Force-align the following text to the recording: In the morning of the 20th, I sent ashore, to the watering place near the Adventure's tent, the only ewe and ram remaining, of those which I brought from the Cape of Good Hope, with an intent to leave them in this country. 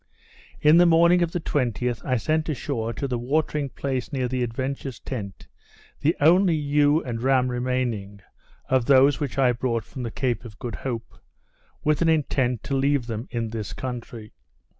In 0.61 0.77
the 0.77 0.87
morning 0.87 1.21
of 1.21 1.31
the 1.31 1.39
20th, 1.39 2.03
I 2.03 2.17
sent 2.17 2.49
ashore, 2.49 2.91
to 2.91 3.07
the 3.07 3.19
watering 3.19 3.69
place 3.69 4.11
near 4.11 4.27
the 4.27 4.41
Adventure's 4.41 4.99
tent, 4.99 5.45
the 5.99 6.17
only 6.19 6.55
ewe 6.55 7.03
and 7.03 7.21
ram 7.21 7.49
remaining, 7.49 8.19
of 8.67 8.85
those 8.85 9.19
which 9.19 9.37
I 9.37 9.51
brought 9.51 9.83
from 9.83 10.01
the 10.01 10.09
Cape 10.09 10.43
of 10.43 10.57
Good 10.57 10.77
Hope, 10.77 11.19
with 11.83 12.01
an 12.01 12.09
intent 12.09 12.63
to 12.63 12.75
leave 12.75 13.05
them 13.05 13.27
in 13.29 13.49
this 13.51 13.73
country. 13.73 14.33